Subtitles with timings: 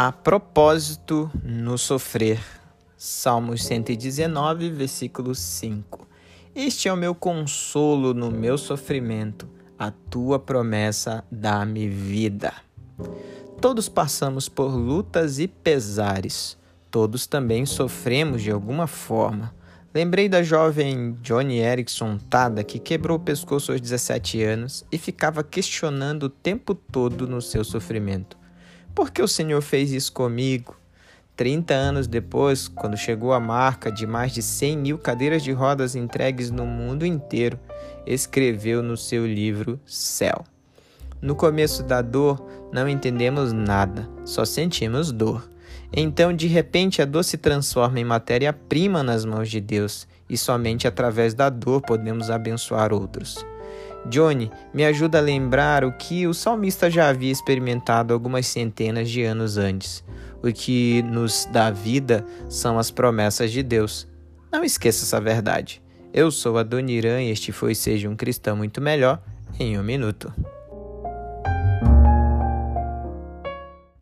[0.00, 2.38] A propósito, no sofrer.
[2.96, 6.06] Salmos 119, versículo 5.
[6.54, 12.52] Este é o meu consolo no meu sofrimento, a tua promessa dá-me vida.
[13.60, 16.56] Todos passamos por lutas e pesares,
[16.92, 19.52] todos também sofremos de alguma forma.
[19.92, 25.42] Lembrei da jovem Johnny Erickson Tada que quebrou o pescoço aos 17 anos e ficava
[25.42, 28.38] questionando o tempo todo no seu sofrimento.
[28.98, 30.76] Por que o Senhor fez isso comigo?
[31.36, 35.94] 30 anos depois, quando chegou a marca de mais de 100 mil cadeiras de rodas
[35.94, 37.60] entregues no mundo inteiro,
[38.04, 40.42] escreveu no seu livro Céu.
[41.22, 45.48] No começo da dor, não entendemos nada, só sentimos dor.
[45.92, 50.88] Então, de repente, a dor se transforma em matéria-prima nas mãos de Deus, e somente
[50.88, 53.46] através da dor podemos abençoar outros.
[54.06, 59.22] Johnny me ajuda a lembrar o que o salmista já havia experimentado algumas centenas de
[59.22, 60.04] anos antes.
[60.42, 64.06] O que nos dá vida são as promessas de Deus.
[64.52, 65.82] Não esqueça essa verdade.
[66.12, 69.20] Eu sou a Dona Irã e este foi Seja um Cristão Muito Melhor
[69.58, 70.32] em um Minuto.